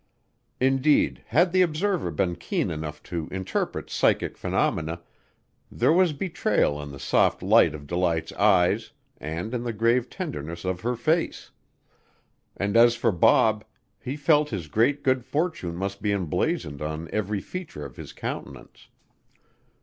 [0.59, 5.03] Indeed, had the observer been keen enough to interpret psychic phenomena,
[5.71, 10.65] there was betrayal in the soft light of Delight's eyes and in the grave tenderness
[10.65, 11.51] of her face;
[12.57, 13.63] and as for Bob,
[13.99, 18.87] he felt his great good fortune must be emblazoned on every feature of his countenance.